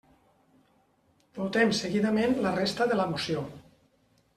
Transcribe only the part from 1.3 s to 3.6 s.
Votem seguidament la resta de la moció.